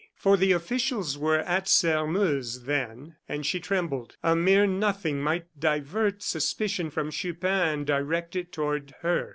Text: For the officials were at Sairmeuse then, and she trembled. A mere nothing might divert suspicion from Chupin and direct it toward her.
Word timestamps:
For 0.15 0.35
the 0.35 0.51
officials 0.51 1.15
were 1.15 1.37
at 1.41 1.67
Sairmeuse 1.67 2.63
then, 2.63 3.17
and 3.29 3.45
she 3.45 3.59
trembled. 3.59 4.17
A 4.23 4.35
mere 4.35 4.65
nothing 4.65 5.21
might 5.21 5.45
divert 5.59 6.23
suspicion 6.23 6.89
from 6.89 7.11
Chupin 7.11 7.51
and 7.69 7.85
direct 7.85 8.35
it 8.35 8.51
toward 8.51 8.95
her. 9.01 9.29